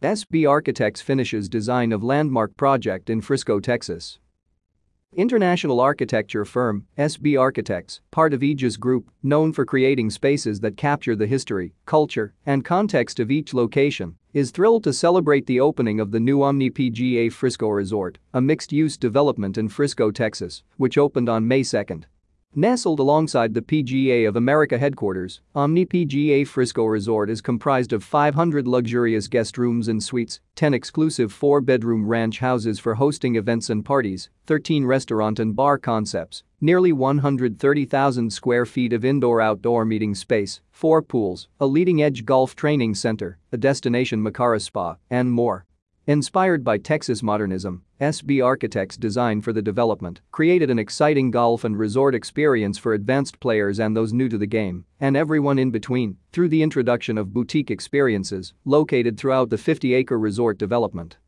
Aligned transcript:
SB 0.00 0.48
Architects 0.48 1.00
finishes 1.00 1.48
design 1.48 1.90
of 1.90 2.04
landmark 2.04 2.56
project 2.56 3.10
in 3.10 3.20
Frisco, 3.20 3.58
Texas. 3.58 4.20
International 5.12 5.80
architecture 5.80 6.44
firm, 6.44 6.86
SB 6.96 7.36
Architects, 7.36 8.00
part 8.12 8.32
of 8.32 8.44
Aegis 8.44 8.76
Group, 8.76 9.10
known 9.24 9.52
for 9.52 9.64
creating 9.64 10.10
spaces 10.10 10.60
that 10.60 10.76
capture 10.76 11.16
the 11.16 11.26
history, 11.26 11.74
culture, 11.84 12.32
and 12.46 12.64
context 12.64 13.18
of 13.18 13.32
each 13.32 13.52
location, 13.52 14.16
is 14.32 14.52
thrilled 14.52 14.84
to 14.84 14.92
celebrate 14.92 15.46
the 15.46 15.58
opening 15.58 15.98
of 15.98 16.12
the 16.12 16.20
new 16.20 16.44
Omni 16.44 16.70
PGA 16.70 17.32
Frisco 17.32 17.66
Resort, 17.66 18.18
a 18.32 18.40
mixed-use 18.40 18.96
development 18.96 19.58
in 19.58 19.68
Frisco, 19.68 20.12
Texas, 20.12 20.62
which 20.76 20.96
opened 20.96 21.28
on 21.28 21.48
May 21.48 21.64
2. 21.64 21.84
Nestled 22.58 22.98
alongside 22.98 23.54
the 23.54 23.62
PGA 23.62 24.26
of 24.26 24.34
America 24.34 24.78
headquarters, 24.78 25.42
Omni 25.54 25.86
PGA 25.86 26.44
Frisco 26.44 26.86
Resort 26.86 27.30
is 27.30 27.40
comprised 27.40 27.92
of 27.92 28.02
500 28.02 28.66
luxurious 28.66 29.28
guest 29.28 29.58
rooms 29.58 29.86
and 29.86 30.02
suites, 30.02 30.40
10 30.56 30.74
exclusive 30.74 31.32
four-bedroom 31.32 32.08
ranch 32.08 32.40
houses 32.40 32.80
for 32.80 32.96
hosting 32.96 33.36
events 33.36 33.70
and 33.70 33.84
parties, 33.84 34.28
13 34.46 34.84
restaurant 34.84 35.38
and 35.38 35.54
bar 35.54 35.78
concepts, 35.78 36.42
nearly 36.60 36.92
130,000 36.92 38.32
square 38.32 38.66
feet 38.66 38.92
of 38.92 39.04
indoor-outdoor 39.04 39.84
meeting 39.84 40.16
space, 40.16 40.60
4 40.72 41.00
pools, 41.02 41.46
a 41.60 41.66
leading-edge 41.66 42.24
golf 42.24 42.56
training 42.56 42.92
center, 42.92 43.38
a 43.52 43.56
destination 43.56 44.20
Mokara 44.20 44.60
spa, 44.60 44.96
and 45.10 45.30
more. 45.30 45.64
Inspired 46.08 46.64
by 46.64 46.78
Texas 46.78 47.22
modernism, 47.22 47.82
SB 48.00 48.42
Architects' 48.42 48.96
design 48.96 49.42
for 49.42 49.52
the 49.52 49.60
development 49.60 50.22
created 50.30 50.70
an 50.70 50.78
exciting 50.78 51.30
golf 51.30 51.64
and 51.64 51.78
resort 51.78 52.14
experience 52.14 52.78
for 52.78 52.94
advanced 52.94 53.38
players 53.40 53.78
and 53.78 53.94
those 53.94 54.14
new 54.14 54.26
to 54.30 54.38
the 54.38 54.46
game, 54.46 54.86
and 55.00 55.18
everyone 55.18 55.58
in 55.58 55.70
between, 55.70 56.16
through 56.32 56.48
the 56.48 56.62
introduction 56.62 57.18
of 57.18 57.34
boutique 57.34 57.70
experiences 57.70 58.54
located 58.64 59.18
throughout 59.18 59.50
the 59.50 59.56
50-acre 59.56 60.18
resort 60.18 60.56
development. 60.56 61.18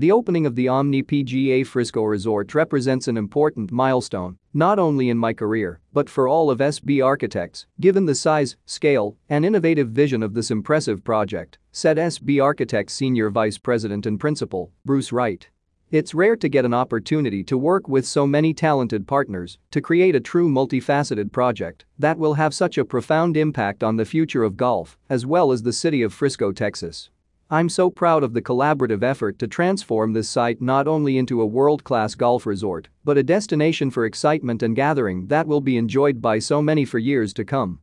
The 0.00 0.12
opening 0.12 0.46
of 0.46 0.54
the 0.54 0.68
Omni 0.68 1.02
PGA 1.02 1.66
Frisco 1.66 2.04
Resort 2.04 2.54
represents 2.54 3.08
an 3.08 3.16
important 3.16 3.72
milestone, 3.72 4.38
not 4.54 4.78
only 4.78 5.10
in 5.10 5.18
my 5.18 5.32
career, 5.32 5.80
but 5.92 6.08
for 6.08 6.28
all 6.28 6.52
of 6.52 6.60
SB 6.60 7.04
Architects, 7.04 7.66
given 7.80 8.06
the 8.06 8.14
size, 8.14 8.56
scale, 8.64 9.16
and 9.28 9.44
innovative 9.44 9.88
vision 9.88 10.22
of 10.22 10.34
this 10.34 10.52
impressive 10.52 11.02
project, 11.02 11.58
said 11.72 11.96
SB 11.96 12.40
Architects 12.40 12.94
Senior 12.94 13.28
Vice 13.28 13.58
President 13.58 14.06
and 14.06 14.20
Principal, 14.20 14.70
Bruce 14.84 15.10
Wright. 15.10 15.48
It's 15.90 16.14
rare 16.14 16.36
to 16.36 16.48
get 16.48 16.64
an 16.64 16.74
opportunity 16.74 17.42
to 17.42 17.58
work 17.58 17.88
with 17.88 18.06
so 18.06 18.24
many 18.24 18.54
talented 18.54 19.08
partners 19.08 19.58
to 19.72 19.80
create 19.80 20.14
a 20.14 20.20
true 20.20 20.48
multifaceted 20.48 21.32
project 21.32 21.86
that 21.98 22.18
will 22.18 22.34
have 22.34 22.54
such 22.54 22.78
a 22.78 22.84
profound 22.84 23.36
impact 23.36 23.82
on 23.82 23.96
the 23.96 24.04
future 24.04 24.44
of 24.44 24.56
golf 24.56 24.96
as 25.10 25.26
well 25.26 25.50
as 25.50 25.64
the 25.64 25.72
city 25.72 26.02
of 26.02 26.14
Frisco, 26.14 26.52
Texas. 26.52 27.10
I'm 27.50 27.70
so 27.70 27.88
proud 27.88 28.24
of 28.24 28.34
the 28.34 28.42
collaborative 28.42 29.02
effort 29.02 29.38
to 29.38 29.48
transform 29.48 30.12
this 30.12 30.28
site 30.28 30.60
not 30.60 30.86
only 30.86 31.16
into 31.16 31.40
a 31.40 31.46
world-class 31.46 32.14
golf 32.14 32.44
resort, 32.44 32.90
but 33.06 33.16
a 33.16 33.22
destination 33.22 33.90
for 33.90 34.04
excitement 34.04 34.62
and 34.62 34.76
gathering 34.76 35.28
that 35.28 35.46
will 35.46 35.62
be 35.62 35.78
enjoyed 35.78 36.20
by 36.20 36.40
so 36.40 36.60
many 36.60 36.84
for 36.84 36.98
years 36.98 37.32
to 37.32 37.46
come. 37.46 37.80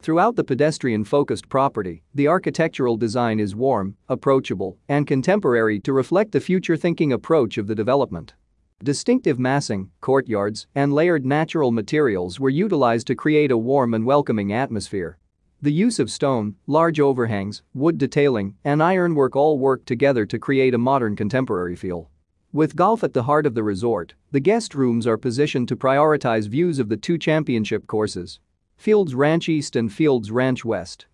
Throughout 0.00 0.36
the 0.36 0.44
pedestrian-focused 0.44 1.48
property, 1.48 2.04
the 2.14 2.28
architectural 2.28 2.96
design 2.96 3.40
is 3.40 3.56
warm, 3.56 3.96
approachable, 4.08 4.78
and 4.88 5.04
contemporary 5.04 5.80
to 5.80 5.92
reflect 5.92 6.30
the 6.30 6.40
future-thinking 6.40 7.12
approach 7.12 7.58
of 7.58 7.66
the 7.66 7.74
development. 7.74 8.34
Distinctive 8.84 9.40
massing, 9.40 9.90
courtyards, 10.00 10.68
and 10.76 10.92
layered 10.92 11.26
natural 11.26 11.72
materials 11.72 12.38
were 12.38 12.48
utilized 12.48 13.08
to 13.08 13.16
create 13.16 13.50
a 13.50 13.58
warm 13.58 13.94
and 13.94 14.06
welcoming 14.06 14.52
atmosphere. 14.52 15.18
The 15.62 15.70
use 15.70 15.98
of 15.98 16.10
stone, 16.10 16.54
large 16.66 17.00
overhangs, 17.00 17.60
wood 17.74 17.98
detailing, 17.98 18.54
and 18.64 18.82
ironwork 18.82 19.36
all 19.36 19.58
work 19.58 19.84
together 19.84 20.24
to 20.24 20.38
create 20.38 20.72
a 20.72 20.78
modern 20.78 21.16
contemporary 21.16 21.76
feel. 21.76 22.08
With 22.50 22.76
golf 22.76 23.04
at 23.04 23.12
the 23.12 23.24
heart 23.24 23.44
of 23.44 23.54
the 23.54 23.62
resort, 23.62 24.14
the 24.30 24.40
guest 24.40 24.74
rooms 24.74 25.06
are 25.06 25.18
positioned 25.18 25.68
to 25.68 25.76
prioritize 25.76 26.48
views 26.48 26.78
of 26.78 26.88
the 26.88 26.96
two 26.96 27.18
championship 27.18 27.86
courses. 27.86 28.40
Fields 28.78 29.14
Ranch 29.14 29.50
East 29.50 29.76
and 29.76 29.92
Fields 29.92 30.30
Ranch 30.30 30.64
West. 30.64 31.04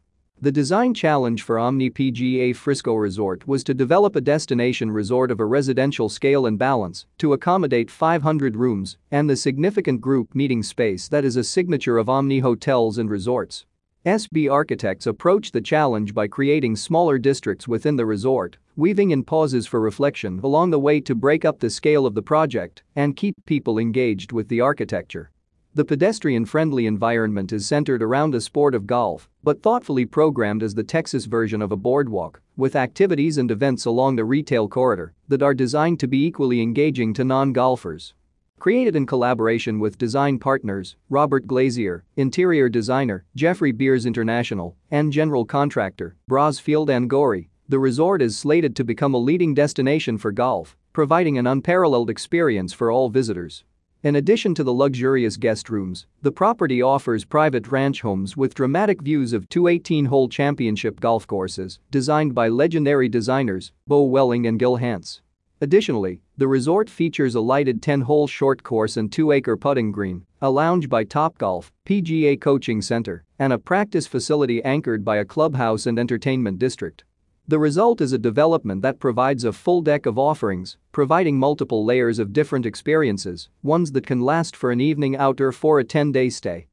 The 0.40 0.52
design 0.52 0.94
challenge 0.94 1.42
for 1.42 1.58
Omni 1.58 1.90
PGA 1.90 2.54
Frisco 2.54 2.94
Resort 2.94 3.48
was 3.48 3.64
to 3.64 3.74
develop 3.74 4.14
a 4.14 4.20
destination 4.20 4.92
resort 4.92 5.32
of 5.32 5.40
a 5.40 5.44
residential 5.44 6.08
scale 6.08 6.46
and 6.46 6.56
balance 6.56 7.04
to 7.18 7.32
accommodate 7.32 7.90
500 7.90 8.54
rooms 8.54 8.96
and 9.10 9.28
the 9.28 9.34
significant 9.34 10.00
group 10.00 10.36
meeting 10.36 10.62
space 10.62 11.08
that 11.08 11.24
is 11.24 11.34
a 11.34 11.42
signature 11.42 11.98
of 11.98 12.08
Omni 12.08 12.38
hotels 12.38 12.96
and 12.96 13.10
resorts. 13.10 13.66
SB 14.06 14.48
Architects 14.48 15.08
approached 15.08 15.52
the 15.52 15.60
challenge 15.60 16.14
by 16.14 16.28
creating 16.28 16.76
smaller 16.76 17.18
districts 17.18 17.66
within 17.66 17.96
the 17.96 18.06
resort, 18.06 18.56
weaving 18.76 19.10
in 19.10 19.24
pauses 19.24 19.66
for 19.66 19.80
reflection 19.80 20.38
along 20.44 20.70
the 20.70 20.78
way 20.78 21.00
to 21.00 21.16
break 21.16 21.44
up 21.44 21.58
the 21.58 21.68
scale 21.68 22.06
of 22.06 22.14
the 22.14 22.22
project 22.22 22.84
and 22.94 23.16
keep 23.16 23.34
people 23.46 23.80
engaged 23.80 24.30
with 24.30 24.46
the 24.46 24.60
architecture. 24.60 25.32
The 25.74 25.84
pedestrian-friendly 25.84 26.86
environment 26.86 27.52
is 27.52 27.66
centered 27.66 28.00
around 28.00 28.32
a 28.36 28.40
sport 28.40 28.76
of 28.76 28.86
golf, 28.86 29.28
but 29.42 29.60
thoughtfully 29.60 30.06
programmed 30.06 30.62
as 30.62 30.76
the 30.76 30.84
Texas 30.84 31.24
version 31.24 31.60
of 31.60 31.72
a 31.72 31.76
boardwalk, 31.76 32.40
with 32.56 32.76
activities 32.76 33.38
and 33.38 33.50
events 33.50 33.86
along 33.86 34.14
the 34.14 34.24
retail 34.24 34.68
corridor 34.68 35.14
that 35.26 35.42
are 35.42 35.52
designed 35.52 35.98
to 35.98 36.06
be 36.06 36.24
equally 36.24 36.62
engaging 36.62 37.12
to 37.14 37.24
non-golfers. 37.24 38.14
Created 38.58 38.96
in 38.96 39.06
collaboration 39.06 39.78
with 39.78 39.98
design 39.98 40.38
partners 40.38 40.96
Robert 41.10 41.46
Glazier, 41.46 42.04
interior 42.16 42.68
designer 42.68 43.24
Jeffrey 43.36 43.70
Beers 43.70 44.06
International, 44.06 44.76
and 44.90 45.12
general 45.12 45.44
contractor 45.44 46.16
Brasfield 46.28 46.88
and 46.88 47.08
Gorrie, 47.08 47.50
the 47.68 47.78
resort 47.78 48.22
is 48.22 48.36
slated 48.36 48.74
to 48.74 48.82
become 48.82 49.12
a 49.12 49.18
leading 49.18 49.52
destination 49.52 50.16
for 50.16 50.32
golf, 50.32 50.76
providing 50.94 51.36
an 51.36 51.46
unparalleled 51.46 52.08
experience 52.08 52.72
for 52.72 52.90
all 52.90 53.10
visitors. 53.10 53.62
In 54.02 54.16
addition 54.16 54.54
to 54.54 54.64
the 54.64 54.74
luxurious 54.74 55.36
guest 55.36 55.68
rooms, 55.68 56.06
the 56.22 56.32
property 56.32 56.80
offers 56.80 57.24
private 57.24 57.68
ranch 57.68 58.00
homes 58.00 58.36
with 58.36 58.54
dramatic 58.54 59.02
views 59.02 59.32
of 59.32 59.48
two 59.48 59.64
18-hole 59.64 60.28
championship 60.28 60.98
golf 61.00 61.26
courses 61.26 61.78
designed 61.90 62.34
by 62.34 62.48
legendary 62.48 63.08
designers 63.08 63.72
Beau 63.86 64.04
Welling 64.04 64.46
and 64.46 64.58
Gil 64.58 64.76
Hanse. 64.76 65.20
Additionally, 65.60 66.20
the 66.38 66.46
resort 66.46 66.90
features 66.90 67.34
a 67.34 67.40
lighted 67.40 67.80
10-hole 67.80 68.26
short 68.26 68.62
course 68.62 68.98
and 68.98 69.10
2-acre 69.10 69.56
putting 69.56 69.90
green, 69.90 70.26
a 70.42 70.50
lounge 70.50 70.86
by 70.86 71.02
Topgolf, 71.02 71.70
PGA 71.86 72.38
coaching 72.38 72.82
center, 72.82 73.24
and 73.38 73.54
a 73.54 73.58
practice 73.58 74.06
facility 74.06 74.62
anchored 74.62 75.02
by 75.02 75.16
a 75.16 75.24
clubhouse 75.24 75.86
and 75.86 75.98
entertainment 75.98 76.58
district. 76.58 77.04
The 77.48 77.58
result 77.58 78.02
is 78.02 78.12
a 78.12 78.18
development 78.18 78.82
that 78.82 78.98
provides 78.98 79.44
a 79.44 79.52
full 79.52 79.80
deck 79.80 80.04
of 80.04 80.18
offerings, 80.18 80.76
providing 80.92 81.38
multiple 81.38 81.86
layers 81.86 82.18
of 82.18 82.34
different 82.34 82.66
experiences, 82.66 83.48
ones 83.62 83.92
that 83.92 84.06
can 84.06 84.20
last 84.20 84.54
for 84.54 84.70
an 84.70 84.80
evening 84.80 85.16
out 85.16 85.40
or 85.40 85.52
for 85.52 85.80
a 85.80 85.84
10-day 85.84 86.28
stay. 86.28 86.66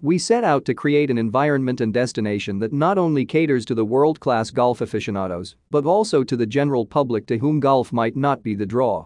We 0.00 0.16
set 0.16 0.44
out 0.44 0.64
to 0.64 0.72
create 0.72 1.10
an 1.10 1.18
environment 1.18 1.82
and 1.82 1.92
destination 1.92 2.58
that 2.60 2.72
not 2.72 2.96
only 2.96 3.26
caters 3.26 3.66
to 3.66 3.74
the 3.74 3.84
world-class 3.84 4.50
golf 4.50 4.80
aficionados, 4.80 5.56
but 5.70 5.84
also 5.84 6.24
to 6.24 6.36
the 6.38 6.46
general 6.46 6.86
public 6.86 7.26
to 7.26 7.36
whom 7.36 7.60
golf 7.60 7.92
might 7.92 8.16
not 8.16 8.42
be 8.42 8.54
the 8.54 8.64
draw. 8.64 9.04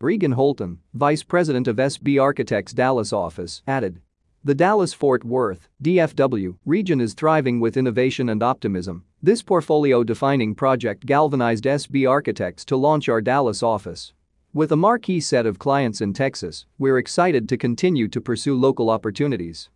Regan 0.00 0.30
Holton, 0.30 0.78
vice 0.94 1.24
president 1.24 1.66
of 1.66 1.74
SB 1.74 2.22
Architects 2.22 2.72
Dallas 2.72 3.12
office, 3.12 3.62
added. 3.66 4.00
The 4.44 4.54
Dallas-Fort 4.54 5.24
Worth, 5.24 5.68
DFW, 5.82 6.56
region 6.64 7.00
is 7.00 7.14
thriving 7.14 7.58
with 7.58 7.76
innovation 7.76 8.28
and 8.28 8.40
optimism. 8.40 9.02
This 9.20 9.42
portfolio-defining 9.42 10.54
project 10.54 11.04
galvanized 11.04 11.64
SB 11.64 12.08
Architects 12.08 12.64
to 12.66 12.76
launch 12.76 13.08
our 13.08 13.20
Dallas 13.20 13.60
office. 13.60 14.12
With 14.52 14.70
a 14.70 14.76
marquee 14.76 15.18
set 15.18 15.46
of 15.46 15.58
clients 15.58 16.00
in 16.00 16.12
Texas, 16.12 16.64
we're 16.78 16.98
excited 16.98 17.48
to 17.48 17.56
continue 17.56 18.06
to 18.06 18.20
pursue 18.20 18.56
local 18.56 18.90
opportunities. 18.90 19.68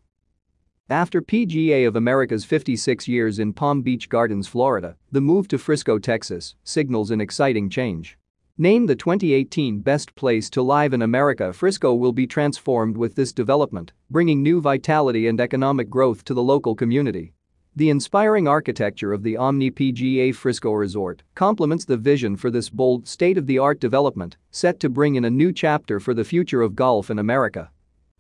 After 0.89 1.21
PGA 1.21 1.85
of 1.85 1.97
America's 1.97 2.45
56 2.45 3.09
years 3.09 3.41
in 3.41 3.53
Palm 3.53 3.83
Beach 3.83 4.09
Gardens, 4.09 4.47
Florida, 4.47 4.97
the 5.11 5.21
move 5.21 5.49
to 5.49 5.59
Frisco, 5.59 5.99
Texas 5.99 6.55
signals 6.63 7.11
an 7.11 7.21
exciting 7.21 7.69
change. 7.69 8.19
Named 8.63 8.89
the 8.89 8.95
2018 8.95 9.81
Best 9.81 10.15
Place 10.15 10.49
to 10.51 10.63
Live 10.63 10.93
in 10.93 11.03
America, 11.03 11.53
Frisco 11.53 11.93
will 11.97 12.13
be 12.13 12.29
transformed 12.29 12.97
with 12.97 13.17
this 13.17 13.33
development, 13.33 13.91
bringing 14.09 14.41
new 14.41 14.61
vitality 14.61 15.27
and 15.27 15.41
economic 15.41 15.91
growth 15.91 16.23
to 16.27 16.33
the 16.33 16.45
local 16.45 16.77
community. 16.77 17.33
The 17.75 17.91
inspiring 17.91 18.47
architecture 18.47 19.13
of 19.13 19.25
the 19.25 19.37
Omni 19.37 19.73
PGA 19.73 20.33
Frisco 20.33 20.71
Resort 20.71 21.25
complements 21.35 21.85
the 21.85 21.97
vision 21.97 22.37
for 22.37 22.53
this 22.53 22.71
bold, 22.71 23.09
state-of-the-art 23.09 23.81
development 23.81 24.37
set 24.53 24.79
to 24.79 24.89
bring 24.89 25.17
in 25.17 25.25
a 25.25 25.29
new 25.29 25.53
chapter 25.53 25.99
for 25.99 26.15
the 26.15 26.23
future 26.23 26.63
of 26.63 26.77
golf 26.77 27.11
in 27.11 27.19
America. 27.19 27.69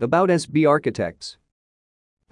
About 0.01 0.29
SB 0.29 0.69
Architects 0.69 1.37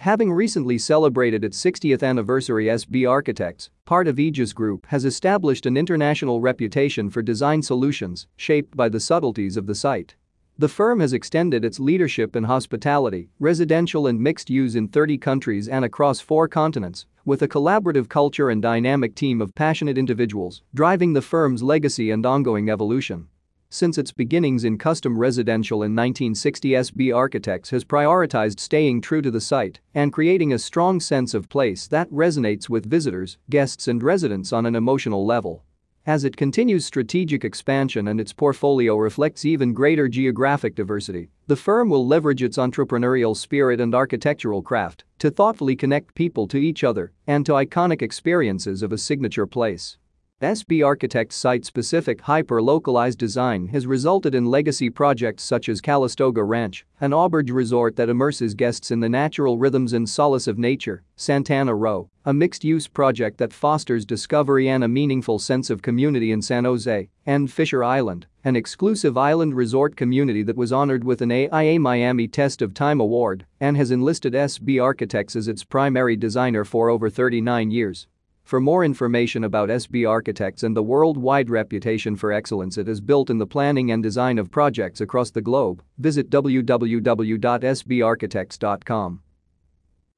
Having 0.00 0.32
recently 0.32 0.78
celebrated 0.78 1.44
its 1.44 1.62
60th 1.62 2.02
anniversary 2.02 2.68
SB 2.68 3.06
Architects, 3.06 3.68
part 3.84 4.08
of 4.08 4.18
Aegis 4.18 4.54
Group 4.54 4.86
has 4.86 5.04
established 5.04 5.66
an 5.66 5.76
international 5.76 6.40
reputation 6.40 7.10
for 7.10 7.20
design 7.20 7.60
solutions 7.60 8.26
shaped 8.38 8.74
by 8.74 8.88
the 8.88 8.98
subtleties 8.98 9.58
of 9.58 9.66
the 9.66 9.74
site. 9.74 10.14
The 10.56 10.70
firm 10.70 11.00
has 11.00 11.12
extended 11.12 11.66
its 11.66 11.78
leadership 11.78 12.34
in 12.34 12.44
hospitality, 12.44 13.28
residential 13.38 14.06
and 14.06 14.18
mixed 14.18 14.48
use 14.48 14.74
in 14.74 14.88
30 14.88 15.18
countries 15.18 15.68
and 15.68 15.84
across 15.84 16.18
four 16.18 16.48
continents, 16.48 17.04
with 17.26 17.42
a 17.42 17.48
collaborative 17.48 18.08
culture 18.08 18.48
and 18.48 18.62
dynamic 18.62 19.14
team 19.14 19.42
of 19.42 19.54
passionate 19.54 19.98
individuals 19.98 20.62
driving 20.72 21.12
the 21.12 21.20
firm's 21.20 21.62
legacy 21.62 22.10
and 22.10 22.24
ongoing 22.24 22.70
evolution. 22.70 23.28
Since 23.72 23.98
its 23.98 24.10
beginnings 24.10 24.64
in 24.64 24.78
custom 24.78 25.16
residential 25.16 25.84
in 25.84 25.94
1960 25.94 26.70
SB 26.70 27.14
Architects 27.14 27.70
has 27.70 27.84
prioritized 27.84 28.58
staying 28.58 29.00
true 29.00 29.22
to 29.22 29.30
the 29.30 29.40
site 29.40 29.78
and 29.94 30.12
creating 30.12 30.52
a 30.52 30.58
strong 30.58 30.98
sense 30.98 31.34
of 31.34 31.48
place 31.48 31.86
that 31.86 32.10
resonates 32.10 32.68
with 32.68 32.90
visitors, 32.90 33.38
guests 33.48 33.86
and 33.86 34.02
residents 34.02 34.52
on 34.52 34.66
an 34.66 34.74
emotional 34.74 35.24
level. 35.24 35.62
As 36.04 36.24
it 36.24 36.36
continues 36.36 36.84
strategic 36.84 37.44
expansion 37.44 38.08
and 38.08 38.20
its 38.20 38.32
portfolio 38.32 38.96
reflects 38.96 39.44
even 39.44 39.72
greater 39.72 40.08
geographic 40.08 40.74
diversity, 40.74 41.30
the 41.46 41.54
firm 41.54 41.88
will 41.88 42.04
leverage 42.04 42.42
its 42.42 42.58
entrepreneurial 42.58 43.36
spirit 43.36 43.80
and 43.80 43.94
architectural 43.94 44.62
craft 44.62 45.04
to 45.20 45.30
thoughtfully 45.30 45.76
connect 45.76 46.16
people 46.16 46.48
to 46.48 46.56
each 46.56 46.82
other 46.82 47.12
and 47.28 47.46
to 47.46 47.52
iconic 47.52 48.02
experiences 48.02 48.82
of 48.82 48.90
a 48.90 48.98
signature 48.98 49.46
place. 49.46 49.96
SB 50.40 50.82
Architect's 50.82 51.36
site-specific 51.36 52.22
hyper-localized 52.22 53.18
design 53.18 53.66
has 53.66 53.86
resulted 53.86 54.34
in 54.34 54.46
legacy 54.46 54.88
projects 54.88 55.42
such 55.42 55.68
as 55.68 55.82
Calistoga 55.82 56.42
Ranch, 56.42 56.86
an 56.98 57.10
auberge 57.10 57.52
resort 57.52 57.94
that 57.96 58.08
immerses 58.08 58.54
guests 58.54 58.90
in 58.90 59.00
the 59.00 59.08
natural 59.10 59.58
rhythms 59.58 59.92
and 59.92 60.08
solace 60.08 60.46
of 60.46 60.56
nature, 60.56 61.02
Santana 61.14 61.74
Row, 61.74 62.08
a 62.24 62.32
mixed-use 62.32 62.88
project 62.88 63.36
that 63.36 63.52
fosters 63.52 64.06
discovery 64.06 64.66
and 64.66 64.82
a 64.82 64.88
meaningful 64.88 65.38
sense 65.38 65.68
of 65.68 65.82
community 65.82 66.32
in 66.32 66.40
San 66.40 66.64
Jose, 66.64 67.10
and 67.26 67.52
Fisher 67.52 67.84
Island, 67.84 68.26
an 68.42 68.56
exclusive 68.56 69.18
island 69.18 69.54
resort 69.54 69.94
community 69.94 70.42
that 70.42 70.56
was 70.56 70.72
honored 70.72 71.04
with 71.04 71.20
an 71.20 71.30
AIA 71.30 71.78
Miami 71.78 72.26
Test 72.26 72.62
of 72.62 72.72
Time 72.72 72.98
Award 72.98 73.44
and 73.60 73.76
has 73.76 73.90
enlisted 73.90 74.32
SB 74.32 74.82
Architects 74.82 75.36
as 75.36 75.48
its 75.48 75.64
primary 75.64 76.16
designer 76.16 76.64
for 76.64 76.88
over 76.88 77.10
39 77.10 77.70
years. 77.70 78.06
For 78.50 78.58
more 78.58 78.84
information 78.84 79.44
about 79.44 79.68
SB 79.68 80.10
Architects 80.10 80.64
and 80.64 80.76
the 80.76 80.82
worldwide 80.82 81.50
reputation 81.50 82.16
for 82.16 82.32
excellence 82.32 82.76
it 82.78 82.88
has 82.88 83.00
built 83.00 83.30
in 83.30 83.38
the 83.38 83.46
planning 83.46 83.92
and 83.92 84.02
design 84.02 84.38
of 84.38 84.50
projects 84.50 85.00
across 85.00 85.30
the 85.30 85.40
globe, 85.40 85.84
visit 85.98 86.30
www.sbarchitects.com. 86.30 89.22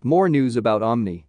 More 0.03 0.31
news 0.31 0.57
about 0.57 0.83
Omni 0.83 1.27